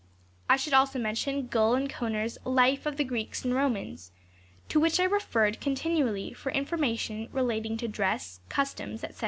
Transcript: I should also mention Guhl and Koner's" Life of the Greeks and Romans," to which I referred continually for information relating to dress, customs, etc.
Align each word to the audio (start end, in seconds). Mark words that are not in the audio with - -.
I 0.49 0.57
should 0.57 0.73
also 0.73 0.97
mention 0.97 1.45
Guhl 1.47 1.75
and 1.77 1.87
Koner's" 1.87 2.39
Life 2.63 2.87
of 2.87 2.97
the 2.97 3.03
Greeks 3.03 3.45
and 3.45 3.53
Romans," 3.53 4.09
to 4.67 4.79
which 4.79 4.99
I 4.99 5.03
referred 5.03 5.61
continually 5.61 6.33
for 6.33 6.51
information 6.51 7.29
relating 7.31 7.77
to 7.77 7.87
dress, 7.87 8.39
customs, 8.49 9.03
etc. 9.03 9.19